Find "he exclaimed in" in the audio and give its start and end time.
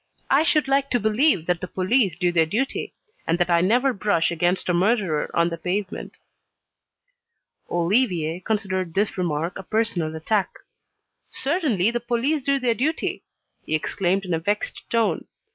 13.63-14.33